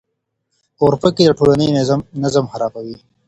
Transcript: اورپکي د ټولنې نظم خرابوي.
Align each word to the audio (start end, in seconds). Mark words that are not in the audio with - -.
اورپکي 0.83 1.23
د 1.27 1.31
ټولنې 1.39 1.67
نظم 2.23 2.45
خرابوي. 2.51 2.97